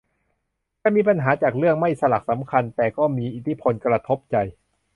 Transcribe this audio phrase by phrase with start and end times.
[0.83, 4.37] จะมีปัญหาจากเรื่องไม่สลักสำคัญแต่ก็มีอิทธิพลกระทบใจ